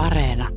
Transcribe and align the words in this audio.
Areena. 0.00 0.48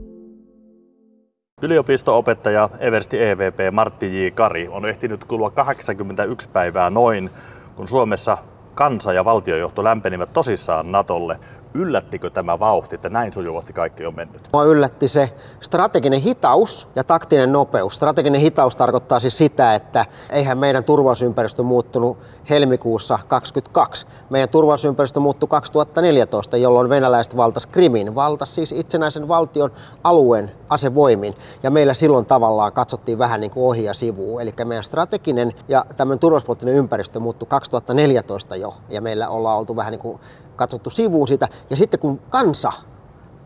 Yliopisto-opettaja 1.61 2.69
Eversti 2.79 3.23
EVP 3.23 3.57
Martti 3.71 4.25
J. 4.25 4.31
Kari 4.33 4.67
on 4.67 4.85
ehtinyt 4.85 5.23
kulua 5.23 5.49
81 5.49 6.49
päivää 6.49 6.89
noin, 6.89 7.29
kun 7.75 7.87
Suomessa 7.87 8.37
kansa 8.73 9.13
ja 9.13 9.25
valtiojohto 9.25 9.83
lämpenivät 9.83 10.33
tosissaan 10.33 10.91
Natolle. 10.91 11.39
Yllättikö 11.75 12.29
tämä 12.29 12.59
vauhti, 12.59 12.95
että 12.95 13.09
näin 13.09 13.33
sujuvasti 13.33 13.73
kaikki 13.73 14.05
on 14.05 14.15
mennyt? 14.15 14.49
Mua 14.53 14.63
yllätti 14.63 15.07
se 15.07 15.33
strateginen 15.61 16.21
hitaus 16.21 16.87
ja 16.95 17.03
taktinen 17.03 17.51
nopeus. 17.51 17.95
Strateginen 17.95 18.41
hitaus 18.41 18.75
tarkoittaa 18.75 19.19
siis 19.19 19.37
sitä, 19.37 19.75
että 19.75 20.05
eihän 20.29 20.57
meidän 20.57 20.83
turvallisuusympäristö 20.83 21.63
muuttunut 21.63 22.17
helmikuussa 22.49 23.19
2022. 23.27 24.07
Meidän 24.29 24.49
turvallisuusympäristö 24.49 25.19
muuttui 25.19 25.49
2014, 25.49 26.57
jolloin 26.57 26.89
venäläiset 26.89 27.37
valtas 27.37 27.67
Krimin, 27.67 28.15
valtas 28.15 28.55
siis 28.55 28.71
itsenäisen 28.71 29.27
valtion 29.27 29.71
alueen 30.03 30.51
asevoimin. 30.69 31.35
Ja 31.63 31.71
meillä 31.71 31.93
silloin 31.93 32.25
tavallaan 32.25 32.73
katsottiin 32.73 33.17
vähän 33.17 33.41
niin 33.41 33.51
kuin 33.51 33.65
ohi 33.65 33.83
ja 33.83 33.93
sivuun. 33.93 34.41
Eli 34.41 34.53
meidän 34.65 34.83
strateginen 34.83 35.53
ja 35.67 35.85
tämmöinen 35.97 36.19
turvallisuuspoliittinen 36.19 36.75
ympäristö 36.75 37.19
muuttui 37.19 37.47
2014 37.47 38.55
jo. 38.55 38.73
Ja 38.89 39.01
meillä 39.01 39.29
ollaan 39.29 39.59
oltu 39.59 39.75
vähän 39.75 39.91
niin 39.91 40.01
kuin 40.01 40.19
katsottu 40.57 40.89
sivuun 40.89 41.27
sitä. 41.27 41.47
Ja 41.69 41.77
sitten 41.77 41.99
kun 41.99 42.19
kansa, 42.29 42.71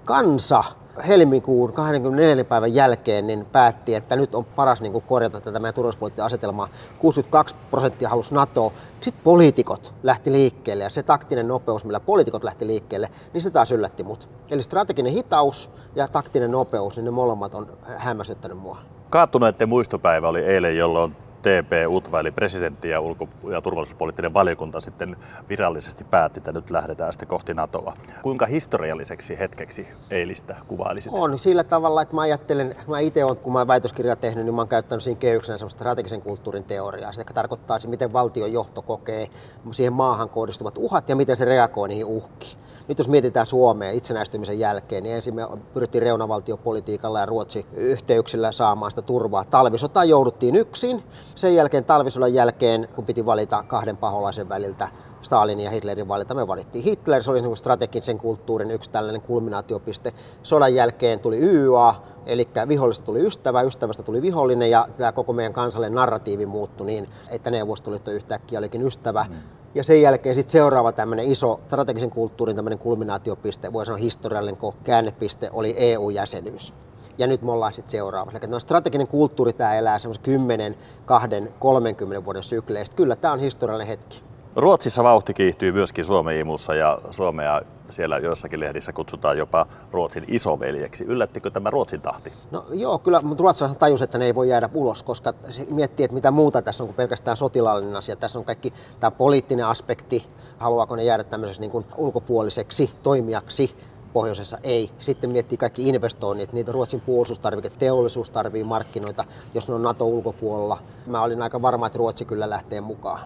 kansa 0.05 0.63
helmikuun 1.07 1.73
24. 1.73 2.43
päivän 2.43 2.73
jälkeen 2.73 3.27
niin 3.27 3.45
päätti, 3.45 3.95
että 3.95 4.15
nyt 4.15 4.35
on 4.35 4.45
paras 4.45 4.81
niin 4.81 5.01
korjata 5.01 5.41
tätä 5.41 5.59
meidän 5.59 5.73
turvallisuuspoliittista 5.73 6.25
asetelmaa. 6.25 6.69
62 6.99 7.55
prosenttia 7.71 8.09
halusi 8.09 8.33
NATO. 8.33 8.73
Sitten 9.01 9.23
poliitikot 9.23 9.93
lähti 10.03 10.31
liikkeelle 10.31 10.83
ja 10.83 10.89
se 10.89 11.03
taktinen 11.03 11.47
nopeus, 11.47 11.85
millä 11.85 11.99
poliitikot 11.99 12.43
lähti 12.43 12.67
liikkeelle, 12.67 13.09
niin 13.33 13.41
se 13.41 13.49
taas 13.49 13.71
yllätti 13.71 14.03
mut. 14.03 14.29
Eli 14.51 14.63
strateginen 14.63 15.13
hitaus 15.13 15.69
ja 15.95 16.07
taktinen 16.07 16.51
nopeus, 16.51 16.95
niin 16.95 17.05
ne 17.05 17.11
molemmat 17.11 17.55
on 17.55 17.67
hämmästyttänyt 17.97 18.57
mua. 18.57 18.77
Kaattuneiden 19.09 19.69
muistopäivä 19.69 20.29
oli 20.29 20.43
eilen, 20.43 20.77
jolloin 20.77 21.15
TP-UTVA 21.41 22.19
eli 22.19 22.31
presidentti 22.31 22.89
ja 22.89 22.99
ulko- 22.99 23.29
ja 23.51 23.61
turvallisuuspoliittinen 23.61 24.33
valiokunta 24.33 24.79
sitten 24.79 25.15
virallisesti 25.49 26.03
päätti, 26.03 26.39
että 26.39 26.51
nyt 26.51 26.69
lähdetään 26.69 27.13
sitten 27.13 27.27
kohti 27.27 27.53
NATOa. 27.53 27.97
Kuinka 28.21 28.45
historialliseksi 28.45 29.39
hetkeksi 29.39 29.87
eilistä 30.11 30.55
kuvailisit? 30.67 31.13
On 31.15 31.39
sillä 31.39 31.63
tavalla, 31.63 32.01
että 32.01 32.15
mä 32.15 32.21
ajattelen, 32.21 32.75
mä 32.87 32.99
itse 32.99 33.23
olen, 33.23 33.37
kun 33.37 33.53
mä 33.53 33.59
olen 33.59 33.67
väitöskirjaa 33.67 34.15
tehnyt, 34.15 34.45
niin 34.45 34.55
mä 34.55 34.61
olen 34.61 34.69
käyttänyt 34.69 35.03
siinä 35.03 35.19
kehyksenä 35.19 35.57
semmoista 35.57 35.79
strategisen 35.79 36.21
kulttuurin 36.21 36.63
teoriaa. 36.63 37.11
Se 37.11 37.23
tarkoittaa, 37.23 37.77
miten 37.87 38.13
valtion 38.13 38.53
johto 38.53 38.81
kokee 38.81 39.27
siihen 39.71 39.93
maahan 39.93 40.29
kohdistuvat 40.29 40.77
uhat 40.77 41.09
ja 41.09 41.15
miten 41.15 41.37
se 41.37 41.45
reagoi 41.45 41.87
niihin 41.87 42.05
uhkiin. 42.05 42.57
Nyt 42.87 42.97
jos 42.97 43.09
mietitään 43.09 43.47
Suomea 43.47 43.91
itsenäistymisen 43.91 44.59
jälkeen, 44.59 45.03
niin 45.03 45.15
ensin 45.15 45.35
me 45.35 45.47
pyrittiin 45.73 46.01
reunavaltiopolitiikalla 46.01 47.19
ja 47.19 47.25
Ruotsi 47.25 47.65
yhteyksillä 47.73 48.51
saamaan 48.51 48.91
sitä 48.91 49.01
turvaa. 49.01 49.45
Talvisotaan 49.45 50.09
jouduttiin 50.09 50.55
yksin. 50.55 51.03
Sen 51.35 51.55
jälkeen 51.55 51.85
talvisodan 51.85 52.33
jälkeen, 52.33 52.87
kun 52.95 53.05
piti 53.05 53.25
valita 53.25 53.63
kahden 53.63 53.97
paholaisen 53.97 54.49
väliltä, 54.49 54.87
Stalinin 55.21 55.65
ja 55.65 55.71
Hitlerin 55.71 56.07
valita. 56.07 56.33
Me 56.33 56.47
valittiin 56.47 56.83
Hitler, 56.83 57.23
se 57.23 57.31
oli 57.31 57.41
niin 57.41 57.57
strategisen 57.57 58.17
kulttuurin 58.17 58.71
yksi 58.71 58.89
tällainen 58.89 59.21
kulminaatiopiste. 59.21 60.13
Sodan 60.43 60.75
jälkeen 60.75 61.19
tuli 61.19 61.39
YA, 61.39 61.95
eli 62.25 62.47
vihollista 62.67 63.05
tuli 63.05 63.25
ystävä, 63.25 63.61
ystävästä 63.61 64.03
tuli 64.03 64.21
vihollinen 64.21 64.71
ja 64.71 64.87
tämä 64.97 65.11
koko 65.11 65.33
meidän 65.33 65.53
kansallinen 65.53 65.95
narratiivi 65.95 66.45
muuttui 66.45 66.87
niin, 66.87 67.09
että 67.29 67.51
Neuvostoliitto 67.51 68.11
yhtäkkiä 68.11 68.59
olikin 68.59 68.81
ystävä. 68.81 69.25
Mm. 69.29 69.35
Ja 69.77 69.83
sen 69.83 70.01
jälkeen 70.01 70.35
sitten 70.35 70.51
seuraava 70.51 70.91
tämmöinen 70.91 71.31
iso 71.31 71.59
strategisen 71.67 72.09
kulttuurin 72.09 72.55
tämmöinen 72.55 72.79
kulminaatiopiste, 72.79 73.73
voi 73.73 73.85
sanoa 73.85 73.97
historiallinen 73.97 74.59
käännepiste, 74.83 75.49
oli 75.53 75.73
EU-jäsenyys. 75.77 76.73
Ja 77.17 77.27
nyt 77.27 77.41
me 77.41 77.51
ollaan 77.51 77.73
sitten 77.73 77.91
seuraavassa. 77.91 78.39
Eli 78.43 78.61
strateginen 78.61 79.07
kulttuuri 79.07 79.53
tämä 79.53 79.75
elää 79.75 79.99
semmoisen 79.99 80.23
10, 80.23 80.77
2, 81.05 81.29
30 81.59 82.25
vuoden 82.25 82.43
sykleistä. 82.43 82.95
Kyllä 82.95 83.15
tämä 83.15 83.33
on 83.33 83.39
historiallinen 83.39 83.87
hetki. 83.87 84.23
Ruotsissa 84.57 85.03
vauhti 85.03 85.33
kiihtyy 85.33 85.71
myöskin 85.71 86.03
Suomen 86.03 86.39
imussa 86.39 86.75
ja 86.75 86.99
Suomea 87.11 87.61
siellä 87.89 88.17
joissakin 88.17 88.59
lehdissä 88.59 88.93
kutsutaan 88.93 89.37
jopa 89.37 89.65
Ruotsin 89.91 90.25
isoveljeksi. 90.27 91.03
Yllättikö 91.03 91.49
tämä 91.51 91.69
Ruotsin 91.69 92.01
tahti? 92.01 92.33
No 92.51 92.65
joo, 92.71 92.99
kyllä, 92.99 93.21
mutta 93.21 93.41
ruotsalaiset 93.41 93.79
tajus, 93.79 94.01
että 94.01 94.17
ne 94.17 94.25
ei 94.25 94.35
voi 94.35 94.49
jäädä 94.49 94.69
ulos, 94.73 95.03
koska 95.03 95.33
se 95.49 95.65
miettii, 95.69 96.03
että 96.03 96.15
mitä 96.15 96.31
muuta 96.31 96.61
tässä 96.61 96.83
on 96.83 96.87
kuin 96.87 96.95
pelkästään 96.95 97.37
sotilaallinen 97.37 97.95
asia. 97.95 98.15
Tässä 98.15 98.39
on 98.39 98.45
kaikki 98.45 98.73
tämä 98.99 99.11
poliittinen 99.11 99.65
aspekti, 99.65 100.27
haluaako 100.57 100.95
ne 100.95 101.03
jäädä 101.03 101.23
tämmöiseksi 101.23 101.61
niin 101.61 101.71
kuin 101.71 101.85
ulkopuoliseksi 101.97 102.91
toimijaksi 103.03 103.75
pohjoisessa 104.13 104.57
ei. 104.63 104.91
Sitten 104.99 105.29
miettii 105.29 105.57
kaikki 105.57 105.89
investoinnit, 105.89 106.53
niitä 106.53 106.71
Ruotsin 106.71 107.01
puolustustarvike, 107.01 107.69
teollisuus 107.69 108.29
tarvii 108.29 108.63
markkinoita, 108.63 109.25
jos 109.53 109.67
ne 109.67 109.73
on 109.73 109.83
NATO 109.83 110.05
ulkopuolella. 110.05 110.77
Mä 111.05 111.21
olin 111.21 111.41
aika 111.41 111.61
varma, 111.61 111.87
että 111.87 111.97
Ruotsi 111.97 112.25
kyllä 112.25 112.49
lähtee 112.49 112.81
mukaan 112.81 113.19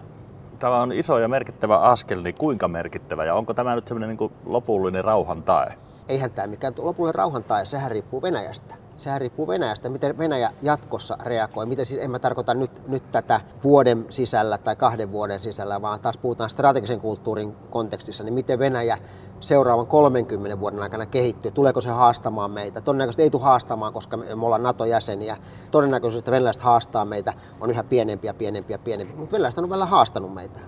tämä 0.62 0.80
on 0.80 0.92
iso 0.92 1.18
ja 1.18 1.28
merkittävä 1.28 1.78
askel, 1.78 2.22
niin 2.22 2.34
kuinka 2.34 2.68
merkittävä 2.68 3.24
ja 3.24 3.34
onko 3.34 3.54
tämä 3.54 3.74
nyt 3.74 3.88
semmoinen 3.88 4.16
niin 4.16 4.32
lopullinen 4.46 5.04
rauhan 5.04 5.42
tae? 5.42 5.74
Eihän 6.08 6.30
tämä 6.30 6.46
mikään 6.46 6.74
lopullinen 6.78 7.14
rauhan 7.14 7.44
tae, 7.44 7.64
sehän 7.64 7.90
riippuu 7.90 8.22
Venäjästä. 8.22 8.74
Sehän 8.96 9.20
riippuu 9.20 9.48
Venäjästä, 9.48 9.88
miten 9.88 10.18
Venäjä 10.18 10.50
jatkossa 10.62 11.16
reagoi. 11.22 11.66
Miten 11.66 11.86
siis, 11.86 12.02
en 12.02 12.10
mä 12.10 12.18
tarkoita 12.18 12.54
nyt, 12.54 12.88
nyt 12.88 13.12
tätä 13.12 13.40
vuoden 13.64 14.06
sisällä 14.10 14.58
tai 14.58 14.76
kahden 14.76 15.12
vuoden 15.12 15.40
sisällä, 15.40 15.82
vaan 15.82 16.00
taas 16.00 16.16
puhutaan 16.16 16.50
strategisen 16.50 17.00
kulttuurin 17.00 17.52
kontekstissa, 17.70 18.24
niin 18.24 18.34
miten 18.34 18.58
Venäjä 18.58 18.98
seuraavan 19.42 19.86
30 19.86 20.60
vuoden 20.60 20.82
aikana 20.82 21.06
kehittyy. 21.06 21.50
Tuleeko 21.50 21.80
se 21.80 21.88
haastamaan 21.88 22.50
meitä? 22.50 22.80
Todennäköisesti 22.80 23.22
ei 23.22 23.30
tule 23.30 23.42
haastamaan, 23.42 23.92
koska 23.92 24.16
me 24.16 24.46
ollaan 24.46 24.62
NATO-jäseniä. 24.62 25.36
Todennäköisesti, 25.70 26.18
että 26.18 26.30
venäläiset 26.30 26.62
haastaa 26.62 27.04
meitä 27.04 27.32
on 27.60 27.70
yhä 27.70 27.84
pienempiä, 27.84 28.34
pienempiä, 28.34 28.78
pienempiä. 28.78 29.16
Mutta 29.16 29.32
venäläiset 29.32 29.58
on 29.58 29.70
vielä 29.70 29.86
haastanut 29.86 30.34
meitä. 30.34 30.60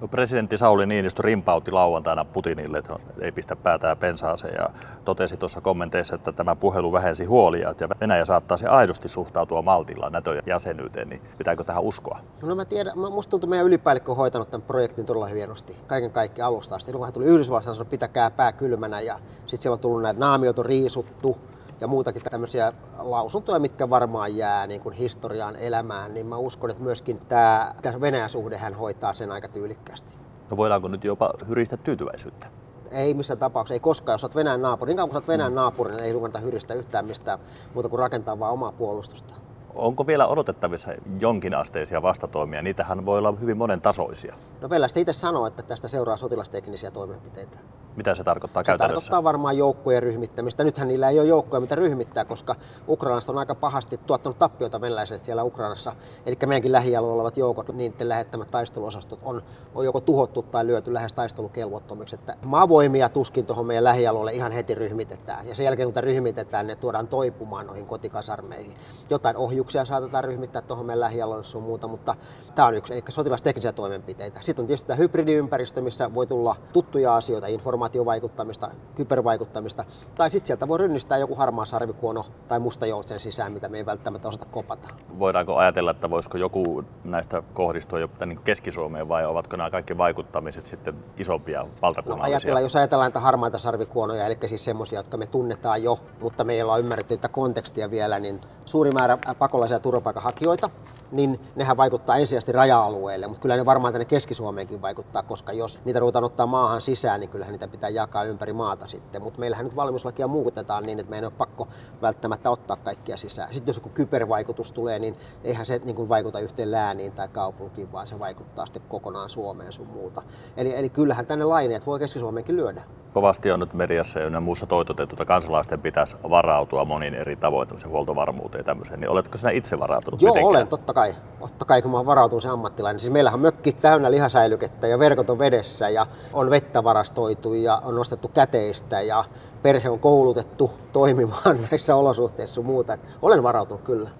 No, 0.00 0.08
presidentti 0.08 0.56
Sauli 0.56 0.86
Niinistö 0.86 1.22
rimpautti 1.22 1.70
lauantaina 1.70 2.24
Putinille, 2.24 2.78
että 2.78 2.96
ei 3.20 3.32
pistä 3.32 3.56
päätään 3.56 3.96
pensaaseen 3.96 4.54
ja 4.58 4.68
totesi 5.04 5.36
tuossa 5.36 5.60
kommenteissa, 5.60 6.14
että 6.14 6.32
tämä 6.32 6.56
puhelu 6.56 6.92
vähensi 6.92 7.24
huolia 7.24 7.74
ja 7.80 7.88
Venäjä 8.00 8.24
se 8.56 8.68
aidosti 8.68 9.08
suhtautua 9.08 9.62
maltilla 9.62 10.10
NATO-jäsenyyteen, 10.10 11.08
niin 11.08 11.22
pitääkö 11.38 11.64
tähän 11.64 11.82
uskoa? 11.82 12.20
No 12.42 12.54
mä 12.54 12.64
tiedän, 12.64 12.98
musta 12.98 13.30
tuntuu, 13.30 13.46
että 13.46 13.50
meidän 13.50 13.66
ylipäällikkö 13.66 14.10
on 14.10 14.16
hoitanut 14.16 14.50
tämän 14.50 14.66
projektin 14.66 15.06
todella 15.06 15.26
hienosti, 15.26 15.76
kaiken 15.86 16.10
kaikkiaan 16.10 16.48
alusta 16.48 16.74
asti. 16.74 16.86
Silloin 16.86 16.98
kun 16.98 17.06
hän 17.06 17.14
tuli 17.14 17.24
Yhdysvalloissa, 17.24 17.70
hän 17.70 17.74
sanoi, 17.74 17.90
pitäkää 17.90 18.30
pää 18.30 18.52
kylmänä 18.52 19.00
ja 19.00 19.18
sitten 19.46 19.62
siellä 19.62 19.74
on 19.74 19.80
tullut 19.80 20.02
näitä 20.02 20.20
naamiot 20.20 20.58
on 20.58 20.66
riisuttu, 20.66 21.38
ja 21.80 21.88
muutakin 21.88 22.22
tämmöisiä 22.22 22.72
lausuntoja, 22.98 23.58
mitkä 23.58 23.90
varmaan 23.90 24.36
jää 24.36 24.66
niin 24.66 24.80
kuin 24.80 24.94
historiaan 24.94 25.56
elämään, 25.56 26.14
niin 26.14 26.26
mä 26.26 26.36
uskon, 26.36 26.70
että 26.70 26.82
myöskin 26.82 27.18
tämä, 27.28 27.74
tämä 27.82 28.00
Venäjän 28.00 28.30
suhde 28.30 28.56
hän 28.56 28.74
hoitaa 28.74 29.14
sen 29.14 29.30
aika 29.30 29.48
tyylikkäästi. 29.48 30.14
No 30.50 30.56
voidaanko 30.56 30.88
nyt 30.88 31.04
jopa 31.04 31.30
hyristä 31.48 31.76
tyytyväisyyttä? 31.76 32.46
Ei 32.90 33.14
missään 33.14 33.38
tapauksessa, 33.38 33.74
ei 33.74 33.80
koskaan. 33.80 34.14
Jos 34.14 34.24
olet 34.24 34.34
Venäjän 34.34 34.62
naapuri, 34.62 34.90
niin 34.90 34.96
kauan 34.96 35.08
kun 35.08 35.16
olet 35.16 35.28
Venäjän 35.28 35.54
naapuri, 35.54 35.90
niin 35.90 36.04
ei 36.04 36.12
ruveta 36.12 36.38
hyristä 36.38 36.74
yhtään 36.74 37.04
mistään 37.04 37.38
muuta 37.74 37.88
kuin 37.88 38.00
rakentaa 38.00 38.38
vaan 38.38 38.52
omaa 38.52 38.72
puolustusta. 38.72 39.34
Onko 39.74 40.06
vielä 40.06 40.26
odotettavissa 40.26 40.90
jonkinasteisia 41.20 42.02
vastatoimia? 42.02 42.62
Niitähän 42.62 43.06
voi 43.06 43.18
olla 43.18 43.32
hyvin 43.40 43.56
monen 43.56 43.80
tasoisia. 43.80 44.34
No 44.60 44.70
Venäjä 44.70 44.88
itse 44.96 45.12
sanoo, 45.12 45.46
että 45.46 45.62
tästä 45.62 45.88
seuraa 45.88 46.16
sotilasteknisiä 46.16 46.90
toimenpiteitä. 46.90 47.58
Mitä 47.96 48.14
se 48.14 48.24
tarkoittaa 48.24 48.62
se 48.62 48.66
käytännössä? 48.66 49.04
Se 49.04 49.10
tarkoittaa 49.10 49.24
varmaan 49.24 49.58
joukkojen 49.58 50.02
ryhmittämistä. 50.02 50.64
Nythän 50.64 50.88
niillä 50.88 51.08
ei 51.08 51.20
ole 51.20 51.28
joukkoja, 51.28 51.60
mitä 51.60 51.74
ryhmittää, 51.74 52.24
koska 52.24 52.56
Ukrainasta 52.88 53.32
on 53.32 53.38
aika 53.38 53.54
pahasti 53.54 53.98
tuottanut 53.98 54.38
tappioita 54.38 54.80
venäläiset 54.80 55.24
siellä 55.24 55.44
Ukrainassa. 55.44 55.92
Eli 56.26 56.36
meidänkin 56.46 56.72
lähialueella 56.72 57.22
olevat 57.22 57.36
joukot, 57.36 57.68
niiden 57.68 58.08
lähettämät 58.08 58.50
taisteluosastot 58.50 59.20
on, 59.22 59.42
on 59.74 59.84
joko 59.84 60.00
tuhottu 60.00 60.42
tai 60.42 60.66
lyöty 60.66 60.94
lähes 60.94 61.12
taistelukelvottomiksi. 61.12 62.14
Että 62.14 62.36
maavoimia 62.44 63.08
tuskin 63.08 63.46
tuohon 63.46 63.66
meidän 63.66 63.84
lähialueelle 63.84 64.32
ihan 64.32 64.52
heti 64.52 64.74
ryhmitetään. 64.74 65.48
Ja 65.48 65.54
sen 65.54 65.64
jälkeen 65.64 65.92
kun 65.92 66.02
ryhmitetään, 66.02 66.66
ne 66.66 66.76
tuodaan 66.76 67.08
toipumaan 67.08 67.66
noihin 67.66 67.86
kotikasarmeihin. 67.86 68.76
Jotain 69.10 69.36
ohjuksia 69.60 69.84
saatetaan 69.84 70.24
ryhmittää 70.24 70.62
tuohon 70.62 70.86
meidän 70.86 71.00
lähialueelle 71.00 71.44
sun 71.44 71.62
muuta, 71.62 71.88
mutta 71.88 72.14
tämä 72.54 72.68
on 72.68 72.74
yksi, 72.74 72.92
eli 72.92 73.02
sotilasteknisiä 73.08 73.72
toimenpiteitä. 73.72 74.40
Sitten 74.42 74.62
on 74.62 74.66
tietysti 74.66 74.86
tämä 74.86 74.96
hybridiympäristö, 74.96 75.80
missä 75.80 76.14
voi 76.14 76.26
tulla 76.26 76.56
tuttuja 76.72 77.16
asioita, 77.16 77.46
informaatiovaikuttamista, 77.46 78.70
kybervaikuttamista, 78.94 79.84
tai 80.14 80.30
sitten 80.30 80.46
sieltä 80.46 80.68
voi 80.68 80.78
rynnistää 80.78 81.18
joku 81.18 81.34
harmaa 81.34 81.64
sarvikuono 81.64 82.24
tai 82.48 82.58
musta 82.58 82.86
joutsen 82.86 83.20
sisään, 83.20 83.52
mitä 83.52 83.68
me 83.68 83.76
ei 83.76 83.86
välttämättä 83.86 84.28
osata 84.28 84.46
kopata. 84.50 84.88
Voidaanko 85.18 85.56
ajatella, 85.56 85.90
että 85.90 86.10
voisiko 86.10 86.38
joku 86.38 86.84
näistä 87.04 87.42
kohdistua 87.54 87.98
jo 87.98 88.08
niin 88.26 88.40
Keski-Suomeen 88.44 89.08
vai 89.08 89.26
ovatko 89.26 89.56
nämä 89.56 89.70
kaikki 89.70 89.98
vaikuttamiset 89.98 90.64
sitten 90.64 90.94
isompia 91.16 91.66
valtakunnallisia? 91.82 92.34
No 92.34 92.36
ajatellaan, 92.36 92.62
jos 92.62 92.76
ajatellaan 92.76 93.06
näitä 93.06 93.20
harmaita 93.20 93.58
sarvikuonoja, 93.58 94.26
eli 94.26 94.36
siis 94.46 94.64
semmoisia, 94.64 94.98
jotka 94.98 95.16
me 95.16 95.26
tunnetaan 95.26 95.82
jo, 95.82 95.98
mutta 96.20 96.44
meillä 96.44 96.72
on 96.72 96.80
ymmärretty 96.80 97.16
tätä 97.16 97.28
kontekstia 97.28 97.90
vielä, 97.90 98.18
niin 98.18 98.40
suuri 98.64 98.90
määrä 98.90 99.18
pakolaisia 99.50 99.78
turvapaikanhakijoita, 99.78 100.70
niin 101.12 101.40
nehän 101.56 101.76
vaikuttaa 101.76 102.16
ensisijaisesti 102.16 102.52
raja-alueelle, 102.52 103.26
mutta 103.26 103.42
kyllä 103.42 103.56
ne 103.56 103.66
varmaan 103.66 103.92
tänne 103.92 104.04
Keski-Suomeenkin 104.04 104.82
vaikuttaa, 104.82 105.22
koska 105.22 105.52
jos 105.52 105.80
niitä 105.84 106.00
ruvetaan 106.00 106.24
ottaa 106.24 106.46
maahan 106.46 106.80
sisään, 106.80 107.20
niin 107.20 107.30
kyllähän 107.30 107.52
niitä 107.52 107.68
pitää 107.68 107.90
jakaa 107.90 108.24
ympäri 108.24 108.52
maata 108.52 108.86
sitten. 108.86 109.22
Mutta 109.22 109.40
meillähän 109.40 109.64
nyt 109.64 109.76
valmiuslakia 109.76 110.28
muutetaan 110.28 110.84
niin, 110.84 110.98
että 110.98 111.10
meidän 111.10 111.24
ei 111.24 111.26
ole 111.26 111.34
pakko 111.38 111.68
välttämättä 112.02 112.50
ottaa 112.50 112.76
kaikkia 112.76 113.16
sisään. 113.16 113.54
Sitten 113.54 113.72
jos 113.72 113.76
joku 113.76 113.88
kybervaikutus 113.88 114.72
tulee, 114.72 114.98
niin 114.98 115.16
eihän 115.44 115.66
se 115.66 115.80
niin 115.84 115.96
kuin 115.96 116.08
vaikuta 116.08 116.40
yhteen 116.40 116.70
lääniin 116.70 117.12
tai 117.12 117.28
kaupunkiin, 117.28 117.92
vaan 117.92 118.06
se 118.06 118.18
vaikuttaa 118.18 118.66
sitten 118.66 118.82
kokonaan 118.88 119.30
Suomeen 119.30 119.72
sun 119.72 119.86
muuta. 119.86 120.22
Eli, 120.56 120.74
eli 120.76 120.88
kyllähän 120.88 121.26
tänne 121.26 121.44
laineet 121.44 121.86
voi 121.86 121.98
Keski-Suomeenkin 121.98 122.56
lyödä. 122.56 122.82
Kovasti 123.14 123.50
on 123.50 123.60
nyt 123.60 123.74
mediassa 123.74 124.20
ja 124.20 124.40
muussa 124.40 124.66
toitotettu, 124.66 125.14
että 125.14 125.24
kansalaisten 125.24 125.80
pitäisi 125.80 126.16
varautua 126.30 126.84
moniin 126.84 127.14
eri 127.14 127.36
tavoin 127.36 127.68
huoltovarmuuteen 127.86 128.60
ja 128.60 128.64
tämmöiseen. 128.64 129.00
Niin 129.00 129.10
oletko 129.10 129.38
sinä 129.38 129.50
itse 129.50 129.78
varautunut 129.78 130.22
Joo, 130.22 130.34
mitenkään? 130.34 130.50
olen, 130.50 130.68
totta 130.68 130.94
kai. 130.94 131.14
Totta 131.40 131.64
kai, 131.64 131.82
kun 131.82 131.90
mä 131.90 131.96
oon 131.96 132.06
varautunut 132.06 132.42
se 132.42 132.48
ammattilainen. 132.48 133.00
Siis 133.00 133.12
meillähän 133.12 133.38
on 133.38 133.42
mökki 133.42 133.72
täynnä 133.72 134.10
lihasäilykettä 134.10 134.86
ja 134.86 134.98
verkot 134.98 135.30
on 135.30 135.38
vedessä 135.38 135.88
ja 135.88 136.06
on 136.32 136.50
vettä 136.50 136.84
varastoitu 136.84 137.54
ja 137.54 137.82
on 137.84 137.94
nostettu 137.94 138.28
käteistä 138.28 139.00
ja 139.00 139.24
perhe 139.62 139.90
on 139.90 139.98
koulutettu 139.98 140.70
toimimaan 140.92 141.58
näissä 141.70 141.96
olosuhteissa 141.96 142.54
sun 142.54 142.66
muuta. 142.66 142.94
Et 142.94 143.00
olen 143.22 143.42
varautunut 143.42 143.82
kyllä. 143.82 144.10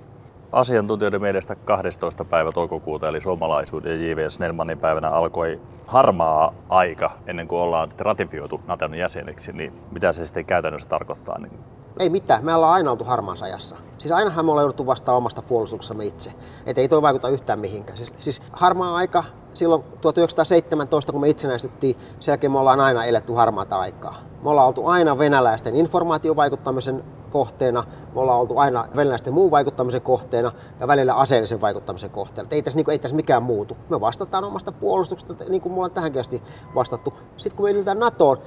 Asiantuntijoiden 0.53 1.21
mielestä 1.21 1.55
12. 1.55 2.25
päivä 2.25 2.53
toukokuuta 2.53 3.09
eli 3.09 3.21
suomalaisuuden 3.21 4.01
ja 4.01 4.09
J.V. 4.09 4.29
Snellmanin 4.29 4.79
päivänä 4.79 5.09
alkoi 5.09 5.61
harmaa 5.87 6.55
aika 6.69 7.11
ennen 7.27 7.49
kuin 7.49 7.61
ollaan 7.61 7.89
ratifioitu 7.99 8.61
Naton 8.67 8.95
jäseneksi, 8.95 9.53
niin 9.53 9.73
mitä 9.93 10.13
se 10.13 10.27
sitten 10.27 10.45
käytännössä 10.45 10.89
tarkoittaa? 10.89 11.39
Niin 11.39 11.53
ei 11.99 12.11
mitään, 12.11 12.45
me 12.45 12.55
ollaan 12.55 12.73
aina 12.73 12.91
oltu 12.91 13.05
harmaassa 13.05 13.45
ajassa. 13.45 13.77
Siis 13.99 14.13
ainahan 14.13 14.45
me 14.45 14.51
ollaan 14.51 14.63
jouduttu 14.63 14.87
vastaan 14.87 15.17
omasta 15.17 15.43
puolustuksemme 15.43 16.05
itse. 16.05 16.33
Et 16.67 16.79
ei 16.79 16.89
toi 16.89 17.03
vaikuta 17.03 17.29
yhtään 17.29 17.59
mihinkään. 17.59 17.97
Siis, 17.97 18.13
siis 18.19 18.43
harmaa 18.53 18.97
aika 18.97 19.25
silloin 19.55 19.83
1917, 20.01 21.13
kun 21.13 21.21
me 21.21 21.29
itsenäistyttiin, 21.29 21.97
sen 22.21 22.33
jälkeen 22.33 22.53
me 22.53 22.59
ollaan 22.59 22.81
aina 22.81 23.05
eletty 23.05 23.33
harmaata 23.33 23.77
aikaa. 23.77 24.15
Me 24.43 24.51
ollaan 24.51 24.67
oltu 24.67 24.87
aina 24.87 25.19
venäläisten 25.19 25.77
informaatiovaikuttamisen 25.77 27.05
kohteena, 27.31 27.85
me 28.15 28.21
ollaan 28.21 28.41
oltu 28.41 28.59
aina 28.59 28.85
venäläisten 28.97 29.35
muun 29.35 29.51
vaikuttamisen 29.51 30.03
kohteena 30.03 30.53
ja 30.81 30.89
välillä 30.89 31.15
aseellisen 31.15 31.61
vaikuttamisen 31.61 32.11
kohteena. 32.11 32.49
ei 32.51 32.63
tässä, 32.63 32.77
niin 32.77 32.85
kuin, 32.85 32.93
ei 32.93 32.99
tässä 32.99 33.17
mikään 33.17 33.43
muutu. 33.43 33.77
Me 33.89 34.01
vastataan 34.01 34.45
omasta 34.45 34.73
puolustuksesta, 34.73 35.45
niin 35.49 35.63
kuin 35.63 35.73
me 35.73 35.77
ollaan 35.77 35.91
tähänkin 35.91 36.21
asti 36.21 36.43
vastattu. 36.75 37.15
Sitten 37.37 37.57
kun 37.57 37.67
me 37.67 37.71
ylitään 37.71 37.99
NATOon, 37.99 38.39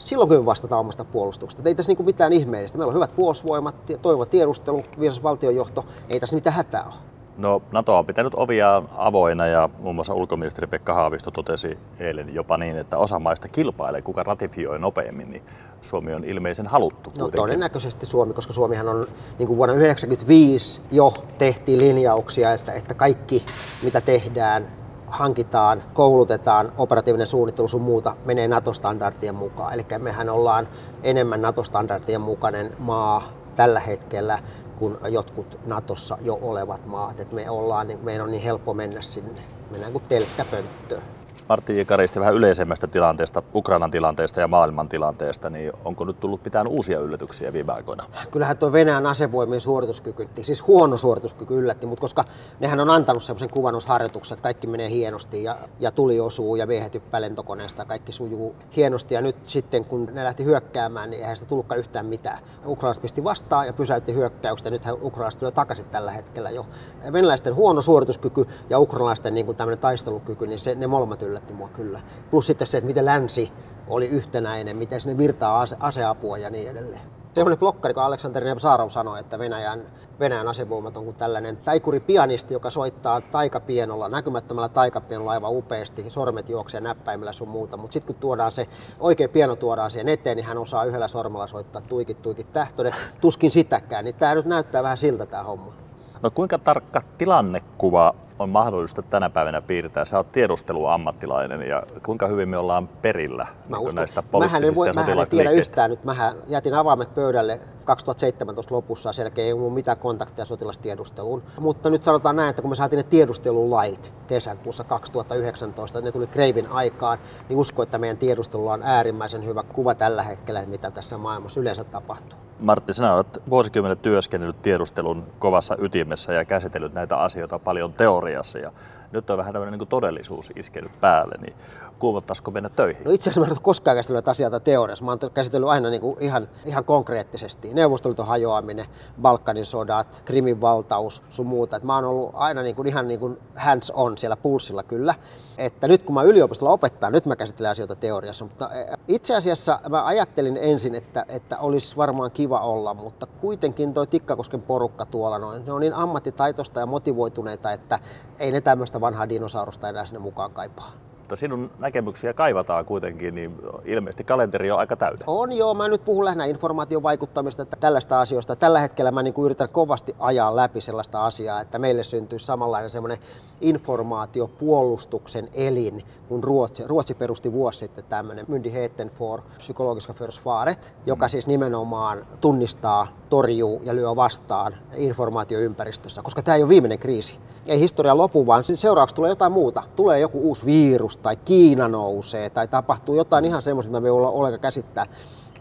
silloin 0.00 0.28
kun 0.28 0.38
me 0.38 0.46
vastataan 0.46 0.80
omasta 0.80 1.04
puolustuksesta. 1.04 1.68
Ei 1.68 1.74
tässä 1.74 1.92
niin 1.92 2.04
mitään 2.04 2.32
ihmeellistä. 2.32 2.78
Meillä 2.78 2.90
on 2.90 2.94
hyvät 2.94 3.16
puolustusvoimat, 3.16 3.74
toivo 4.02 4.26
tiedustelu, 4.26 4.84
viisas 5.00 5.22
valtionjohto. 5.22 5.84
Ei 6.08 6.20
tässä 6.20 6.34
mitään 6.34 6.56
hätää 6.56 6.84
ole. 6.84 6.94
No 7.38 7.62
NATO 7.72 7.98
on 7.98 8.06
pitänyt 8.06 8.32
ovia 8.36 8.82
avoina 8.96 9.46
ja 9.46 9.68
muun 9.78 9.94
muassa 9.94 10.14
ulkoministeri 10.14 10.66
Pekka 10.66 10.94
Haavisto 10.94 11.30
totesi 11.30 11.78
eilen 11.98 12.34
jopa 12.34 12.58
niin, 12.58 12.76
että 12.76 12.98
osa 12.98 13.18
maista 13.18 13.48
kilpailee, 13.48 14.02
kuka 14.02 14.22
ratifioi 14.22 14.78
nopeammin, 14.78 15.30
niin 15.30 15.42
Suomi 15.80 16.14
on 16.14 16.24
ilmeisen 16.24 16.66
haluttu. 16.66 17.12
No 17.18 17.28
todennäköisesti 17.28 18.06
Suomi, 18.06 18.34
koska 18.34 18.52
Suomihan 18.52 18.88
on 18.88 19.06
niin 19.38 19.46
kuin 19.46 19.56
vuonna 19.56 19.74
1995 19.74 20.80
jo 20.90 21.14
tehtiin 21.38 21.78
linjauksia, 21.78 22.52
että, 22.52 22.72
että 22.72 22.94
kaikki 22.94 23.44
mitä 23.82 24.00
tehdään 24.00 24.79
hankitaan, 25.10 25.82
koulutetaan, 25.94 26.72
operatiivinen 26.78 27.26
suunnittelu 27.26 27.68
sun 27.68 27.82
muuta 27.82 28.16
menee 28.24 28.48
NATO-standardien 28.48 29.34
mukaan. 29.34 29.74
Eli 29.74 29.86
mehän 29.98 30.28
ollaan 30.28 30.68
enemmän 31.02 31.42
NATO-standardien 31.42 32.20
mukainen 32.20 32.70
maa 32.78 33.22
tällä 33.54 33.80
hetkellä 33.80 34.38
kuin 34.78 34.96
jotkut 35.08 35.58
Natossa 35.66 36.16
jo 36.20 36.38
olevat 36.42 36.86
maat. 36.86 37.20
Et 37.20 37.32
me 37.32 37.50
ollaan, 37.50 37.88
niin 37.88 37.98
meidän 38.02 38.24
on 38.24 38.30
niin 38.30 38.42
helppo 38.42 38.74
mennä 38.74 39.02
sinne. 39.02 39.40
Mennään 39.70 39.92
kuin 39.92 40.04
telkkäpönttöön. 40.08 41.19
Martti 41.50 41.78
Jekaristi 41.78 42.20
vähän 42.20 42.34
yleisemmästä 42.34 42.86
tilanteesta, 42.86 43.42
Ukrainan 43.54 43.90
tilanteesta 43.90 44.40
ja 44.40 44.48
maailman 44.48 44.88
tilanteesta, 44.88 45.50
niin 45.50 45.72
onko 45.84 46.04
nyt 46.04 46.20
tullut 46.20 46.42
pitää 46.42 46.64
uusia 46.68 47.00
yllätyksiä 47.00 47.52
viime 47.52 47.72
aikoina? 47.72 48.04
Kyllähän 48.30 48.58
tuo 48.58 48.72
Venäjän 48.72 49.06
asevoimien 49.06 49.60
suorituskyky, 49.60 50.28
siis 50.42 50.66
huono 50.66 50.96
suorituskyky 50.96 51.58
yllätti, 51.58 51.86
mutta 51.86 52.00
koska 52.00 52.24
nehän 52.60 52.80
on 52.80 52.90
antanut 52.90 53.22
semmoisen 53.22 53.50
kuvannusharjoituksen, 53.50 54.34
että 54.36 54.42
kaikki 54.42 54.66
menee 54.66 54.90
hienosti 54.90 55.44
ja, 55.44 55.56
ja 55.80 55.90
tuli 55.90 56.20
osuu 56.20 56.56
ja 56.56 56.66
miehet 56.66 56.94
hyppää 56.94 57.20
lentokoneesta 57.20 57.84
kaikki 57.84 58.12
sujuu 58.12 58.54
hienosti. 58.76 59.14
Ja 59.14 59.20
nyt 59.20 59.36
sitten 59.46 59.84
kun 59.84 60.10
ne 60.12 60.24
lähti 60.24 60.44
hyökkäämään, 60.44 61.10
niin 61.10 61.20
eihän 61.20 61.36
sitä 61.36 61.48
tullutkaan 61.48 61.78
yhtään 61.78 62.06
mitään. 62.06 62.38
Ukrainalaiset 62.66 63.02
pisti 63.02 63.24
vastaan 63.24 63.66
ja 63.66 63.72
pysäytti 63.72 64.14
hyökkäykset 64.14 64.64
ja 64.64 64.70
nythän 64.70 64.94
ukrainalaiset 64.94 65.38
tulee 65.38 65.52
takaisin 65.52 65.86
tällä 65.86 66.10
hetkellä 66.10 66.50
jo. 66.50 66.66
Venäläisten 67.12 67.54
huono 67.54 67.82
suorituskyky 67.82 68.46
ja 68.70 68.78
ukrainalaisten 68.78 69.34
niin 69.34 69.46
kuin 69.46 69.56
tämmöinen 69.56 69.78
taistelukyky, 69.78 70.46
niin 70.46 70.58
se, 70.58 70.74
ne 70.74 70.86
molemmat 70.86 71.22
yllätti 71.22 71.39
yllätti 71.40 71.54
mua 71.54 71.68
kyllä. 71.68 72.00
Plus 72.30 72.46
sitten 72.46 72.66
se, 72.66 72.78
että 72.78 72.86
miten 72.86 73.04
länsi 73.04 73.52
oli 73.88 74.06
yhtenäinen, 74.06 74.76
miten 74.76 75.00
sinne 75.00 75.18
virtaa 75.18 75.60
ase- 75.60 75.76
aseapua 75.80 76.38
ja 76.38 76.50
niin 76.50 76.70
edelleen. 76.70 77.02
Semmoinen 77.34 77.58
blokkari, 77.58 77.94
kun 77.94 78.02
Aleksander 78.02 78.44
Nevsarov 78.44 78.88
sanoi, 78.88 79.20
että 79.20 79.38
Venäjän, 79.38 79.82
Venäjän 80.20 80.48
asevoimat 80.48 80.96
on 80.96 81.04
kuin 81.04 81.16
tällainen 81.16 81.56
taikuri-pianisti, 81.56 82.54
joka 82.54 82.70
soittaa 82.70 83.20
taikapienolla, 83.20 84.08
näkymättömällä 84.08 84.68
taikapienolla 84.68 85.30
aivan 85.30 85.56
upeasti, 85.56 86.10
sormet 86.10 86.48
juoksee 86.48 86.80
näppäimellä 86.80 87.32
sun 87.32 87.48
muuta. 87.48 87.76
Mutta 87.76 87.92
sitten 87.92 88.14
kun 88.14 88.20
tuodaan 88.20 88.52
se, 88.52 88.68
oikein 89.00 89.30
pieno 89.30 89.56
tuodaan 89.56 89.90
siihen 89.90 90.08
eteen, 90.08 90.36
niin 90.36 90.46
hän 90.46 90.58
osaa 90.58 90.84
yhdellä 90.84 91.08
sormella 91.08 91.46
soittaa 91.46 91.82
tuikit, 91.82 92.22
tuikit, 92.22 92.52
tähtönet, 92.52 92.94
tuskin 93.20 93.50
sitäkään. 93.50 94.04
Niin 94.04 94.14
tämä 94.14 94.34
nyt 94.34 94.46
näyttää 94.46 94.82
vähän 94.82 94.98
siltä 94.98 95.26
tämä 95.26 95.42
homma. 95.42 95.89
No 96.22 96.30
kuinka 96.30 96.58
tarkka 96.58 97.02
tilannekuva 97.18 98.14
on 98.38 98.50
mahdollista 98.50 99.02
tänä 99.02 99.30
päivänä 99.30 99.62
piirtää? 99.62 100.04
Sä 100.04 100.16
oot 100.16 100.32
tiedusteluammattilainen 100.32 101.62
ja 101.62 101.82
kuinka 102.06 102.26
hyvin 102.26 102.48
me 102.48 102.58
ollaan 102.58 102.88
perillä 102.88 103.46
mä 103.68 103.78
niin 103.78 103.94
näistä 103.94 104.22
poliittisista 104.22 104.76
voi, 104.76 104.88
ja 104.88 104.94
Mähän 104.94 105.18
en 105.18 105.28
tiedä 105.28 105.50
yhtään 105.50 105.90
nyt. 105.90 106.04
Mähän 106.04 106.36
jätin 106.46 106.74
avaimet 106.74 107.14
pöydälle 107.14 107.60
2017 107.84 108.74
lopussa, 108.74 109.12
sen 109.12 109.22
jälkeen 109.22 109.46
ei 109.46 109.52
ollut 109.52 109.74
mitään 109.74 109.96
kontakteja 109.96 110.46
sotilastiedusteluun. 110.46 111.42
Mutta 111.60 111.90
nyt 111.90 112.02
sanotaan 112.02 112.36
näin, 112.36 112.50
että 112.50 112.62
kun 112.62 112.70
me 112.70 112.74
saatiin 112.74 112.96
ne 112.96 113.02
tiedustelulait 113.02 114.12
kesäkuussa 114.26 114.84
2019, 114.84 116.00
ne 116.00 116.12
tuli 116.12 116.26
Kreivin 116.26 116.66
aikaan, 116.66 117.18
niin 117.48 117.58
usko, 117.58 117.82
että 117.82 117.98
meidän 117.98 118.18
tiedustelulla 118.18 118.72
on 118.72 118.82
äärimmäisen 118.82 119.44
hyvä 119.44 119.62
kuva 119.62 119.94
tällä 119.94 120.22
hetkellä, 120.22 120.66
mitä 120.66 120.90
tässä 120.90 121.18
maailmassa 121.18 121.60
yleensä 121.60 121.84
tapahtuu. 121.84 122.49
Martti, 122.60 122.94
sinä 122.94 123.14
olet 123.14 123.42
vuosikymmenet 123.50 124.02
työskennellyt 124.02 124.62
tiedustelun 124.62 125.24
kovassa 125.38 125.76
ytimessä 125.78 126.32
ja 126.32 126.44
käsitellyt 126.44 126.94
näitä 126.94 127.16
asioita 127.16 127.58
paljon 127.58 127.92
teoriassa. 127.92 128.58
Ja 128.58 128.72
nyt 129.12 129.30
on 129.30 129.38
vähän 129.38 129.52
tämmöinen 129.52 129.78
niin 129.78 129.88
todellisuus 129.88 130.50
iskenyt 130.56 131.00
päälle, 131.00 131.34
niin 131.40 131.54
kuumottaisiko 131.98 132.50
mennä 132.50 132.68
töihin? 132.68 133.04
No 133.04 133.10
itse 133.10 133.30
asiassa 133.30 133.40
mä 133.40 133.46
en 133.46 133.52
ole 133.52 133.58
koskaan 133.62 133.96
käsitellyt 133.96 134.28
asiaa 134.28 134.60
teoriassa. 134.60 135.04
Mä 135.04 135.10
oon 135.10 135.18
käsitellyt 135.34 135.68
aina 135.68 135.90
niin 135.90 136.00
kuin 136.00 136.16
ihan, 136.20 136.48
ihan 136.64 136.84
konkreettisesti. 136.84 137.74
Neuvostoliiton 137.74 138.26
hajoaminen, 138.26 138.86
Balkanin 139.22 139.66
sodat, 139.66 140.22
Krimin 140.24 140.60
valtaus, 140.60 141.22
sun 141.30 141.46
muuta. 141.46 141.76
Et 141.76 141.82
mä 141.82 141.94
oon 141.94 142.04
ollut 142.04 142.30
aina 142.34 142.62
niin 142.62 142.76
kuin, 142.76 142.88
ihan 142.88 143.08
niin 143.08 143.20
kuin 143.20 143.38
hands 143.56 143.90
on 143.90 144.18
siellä 144.18 144.36
pulssilla 144.36 144.82
kyllä. 144.82 145.14
Että 145.58 145.88
nyt 145.88 146.02
kun 146.02 146.14
mä 146.14 146.22
yliopistolla 146.22 146.72
opettaa, 146.72 147.10
nyt 147.10 147.26
mä 147.26 147.36
käsittelen 147.36 147.70
asioita 147.70 147.96
teoriassa. 147.96 148.44
Mutta 148.44 148.70
itse 149.08 149.36
asiassa 149.36 149.80
mä 149.88 150.06
ajattelin 150.06 150.58
ensin, 150.60 150.94
että, 150.94 151.24
että 151.28 151.58
olisi 151.58 151.96
varmaan 151.96 152.30
kiva 152.30 152.60
olla, 152.60 152.94
mutta 152.94 153.26
kuitenkin 153.26 153.94
toi 153.94 154.06
Tikkakosken 154.06 154.62
porukka 154.62 155.06
tuolla, 155.06 155.38
noin, 155.38 155.64
ne 155.64 155.72
on 155.72 155.80
niin 155.80 155.94
ammattitaitoista 155.94 156.80
ja 156.80 156.86
motivoituneita, 156.86 157.72
että 157.72 157.98
ei 158.38 158.52
ne 158.52 158.60
tämmöistä 158.60 158.99
vanhaa 159.00 159.28
dinosaurusta 159.28 159.88
enää 159.88 160.04
sinne 160.04 160.18
mukaan 160.18 160.52
kaipaa 160.52 160.92
mutta 161.30 161.40
sinun 161.40 161.70
näkemyksiä 161.78 162.34
kaivataan 162.34 162.84
kuitenkin, 162.84 163.34
niin 163.34 163.58
ilmeisesti 163.84 164.24
kalenteri 164.24 164.70
on 164.70 164.78
aika 164.78 164.96
täynnä. 164.96 165.24
On 165.26 165.52
joo, 165.52 165.74
mä 165.74 165.88
nyt 165.88 166.04
puhun 166.04 166.24
lähinnä 166.24 166.44
informaation 166.44 167.02
vaikuttamista, 167.02 167.62
että 167.62 167.76
tällaista 167.76 168.20
asioista. 168.20 168.56
Tällä 168.56 168.80
hetkellä 168.80 169.10
mä 169.10 169.22
niin 169.22 169.34
kuin 169.34 169.44
yritän 169.44 169.68
kovasti 169.68 170.16
ajaa 170.18 170.56
läpi 170.56 170.80
sellaista 170.80 171.26
asiaa, 171.26 171.60
että 171.60 171.78
meille 171.78 172.02
syntyy 172.02 172.38
samanlainen 172.38 172.90
semmoinen 172.90 173.18
informaatiopuolustuksen 173.60 175.48
elin, 175.54 176.02
kun 176.28 176.44
Ruotsi, 176.44 176.84
Ruotsi 176.86 177.14
perusti 177.14 177.52
vuosi 177.52 177.78
sitten 177.78 178.04
tämmöinen 178.04 178.44
Myndigheten 178.48 179.10
for 179.10 179.40
psykologiska 179.58 180.12
försvaret, 180.12 180.96
joka 181.06 181.26
mm. 181.26 181.30
siis 181.30 181.46
nimenomaan 181.46 182.26
tunnistaa, 182.40 183.06
torjuu 183.28 183.80
ja 183.84 183.94
lyö 183.94 184.16
vastaan 184.16 184.74
informaatioympäristössä, 184.94 186.22
koska 186.22 186.42
tämä 186.42 186.56
ei 186.56 186.62
ole 186.62 186.68
viimeinen 186.68 186.98
kriisi 186.98 187.38
ei 187.66 187.80
historia 187.80 188.16
lopu, 188.16 188.46
vaan 188.46 188.64
seuraavaksi 188.64 189.16
tulee 189.16 189.28
jotain 189.28 189.52
muuta. 189.52 189.82
Tulee 189.96 190.20
joku 190.20 190.40
uusi 190.40 190.66
virus 190.66 191.16
tai 191.22 191.36
Kiina 191.36 191.88
nousee 191.88 192.50
tai 192.50 192.68
tapahtuu 192.68 193.14
jotain 193.14 193.44
ihan 193.44 193.62
semmoista, 193.62 193.90
mitä 193.90 194.00
me 194.00 194.08
ei 194.08 194.10
olla 194.10 194.30
ollenkaan 194.30 194.60
käsittää. 194.60 195.06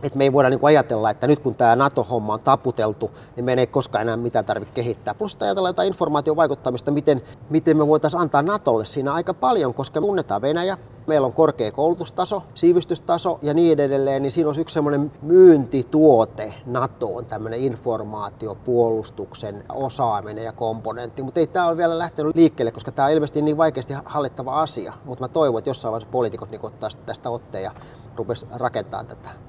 Että 0.04 0.18
me 0.18 0.24
ei 0.24 0.34
voida 0.34 0.50
niin 0.50 0.60
ajatella, 0.64 1.10
että 1.10 1.28
nyt 1.28 1.40
kun 1.40 1.56
tämä 1.56 1.76
NATO-homma 1.76 2.34
on 2.34 2.40
taputeltu, 2.40 3.12
niin 3.36 3.46
me 3.46 3.54
ei 3.54 3.68
koskaan 3.68 4.02
enää 4.02 4.18
mitään 4.18 4.46
tarvitse 4.46 4.74
kehittää. 4.74 5.14
Plus 5.14 5.38
ajatella 5.40 5.70
jotain 5.70 5.88
informaatiovaikuttamista, 5.88 6.92
miten, 6.92 7.22
miten 7.50 7.78
me 7.78 7.88
voitaisiin 7.88 8.22
antaa 8.22 8.42
NATOlle 8.42 8.86
siinä 8.86 9.14
aika 9.14 9.34
paljon, 9.34 9.74
koska 9.74 10.02
tunnetaan 10.02 10.42
Venäjä, 10.42 10.78
meillä 11.08 11.26
on 11.26 11.34
korkea 11.34 11.72
koulutustaso, 11.72 12.44
siivistystaso 12.56 13.40
ja 13.42 13.54
niin 13.54 13.80
edelleen, 13.80 14.22
niin 14.22 14.32
siinä 14.32 14.50
olisi 14.50 14.62
yksi 14.62 14.74
semmoinen 14.74 15.12
myyntituote 15.22 16.54
NATOon, 16.66 17.26
tämmöinen 17.26 17.60
informaatio, 17.60 18.56
puolustuksen 18.56 19.64
osaaminen 19.70 20.44
ja 20.44 20.52
komponentti. 20.52 21.24
Mutta 21.24 21.40
ei 21.40 21.48
tämä 21.48 21.68
ole 21.68 21.78
vielä 21.78 21.98
lähtenyt 21.98 22.36
liikkeelle, 22.36 22.72
koska 22.72 22.92
tämä 22.92 23.06
on 23.06 23.12
ilmeisesti 23.12 23.42
niin 23.42 23.58
vaikeasti 23.58 23.94
hallittava 24.06 24.62
asia. 24.62 24.94
Mutta 25.06 25.24
mä 25.24 25.28
toivon, 25.28 25.60
että 25.60 25.70
jossain 25.70 25.92
vaiheessa 25.92 26.12
poliitikot 26.12 26.52
niin 26.52 26.66
ottaa 26.66 26.90
tästä 27.06 27.30
otteen 27.30 27.64
ja 27.64 27.72
rupesi 28.16 28.46
rakentamaan 28.52 29.08
tätä. 29.08 29.49